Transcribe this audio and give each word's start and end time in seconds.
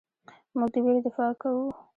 موږ 0.57 0.69
د 0.73 0.75
ویرې 0.83 1.01
دفاع 1.05 1.31
کوو. 1.41 1.65